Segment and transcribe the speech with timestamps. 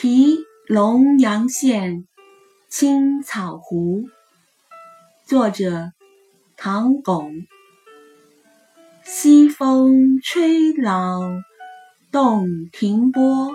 [0.00, 2.06] 题龙阳县
[2.68, 4.04] 青草湖，
[5.26, 5.90] 作者
[6.56, 7.32] 唐巩。
[9.02, 11.18] 西风吹老
[12.12, 13.50] 洞庭波，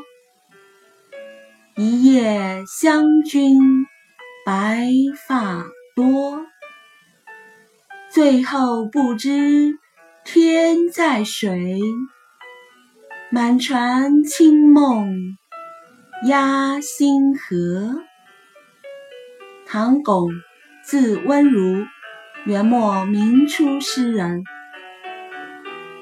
[1.77, 3.61] 一夜湘君
[4.45, 4.89] 白
[5.25, 5.63] 发
[5.95, 6.45] 多。
[8.11, 9.79] 最后不知
[10.25, 11.79] 天在水，
[13.31, 15.37] 满船清梦。
[16.25, 18.01] 压星河。
[19.65, 20.29] 唐巩，
[20.81, 21.85] 字温如，
[22.45, 24.45] 元末明初诗人。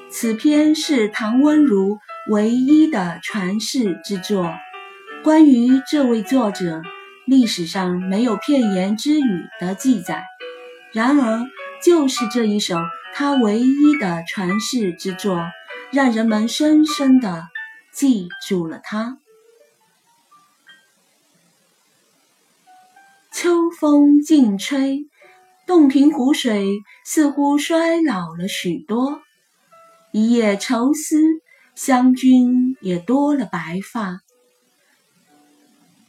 [0.08, 1.98] 此篇是唐温如
[2.30, 4.54] 唯一的传世之作。
[5.24, 6.82] 关于这位作者，
[7.26, 10.22] 历史上没有片言之语的记载。
[10.92, 11.40] 然而，
[11.82, 12.76] 就是这一首
[13.12, 15.42] 他唯一的传世之作，
[15.90, 17.48] 让人们深深地
[17.92, 19.18] 记住了他。
[23.78, 25.08] 风劲吹，
[25.66, 26.66] 洞庭湖水
[27.04, 29.20] 似乎衰老了许多。
[30.12, 31.18] 一夜愁思，
[31.74, 34.20] 湘君也多了白发。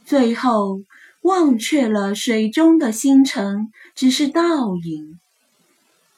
[0.05, 0.81] 最后
[1.21, 5.19] 忘却了水中的星辰，只是倒影。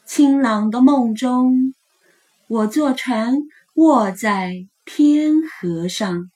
[0.06, 1.74] 清朗的梦中，
[2.48, 3.36] 我坐船
[3.76, 6.32] 卧在天河上。